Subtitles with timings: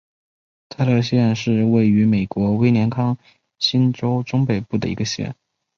[0.69, 3.15] 泰勒县是位于美国威斯康
[3.59, 5.35] 辛州中北部的一个县。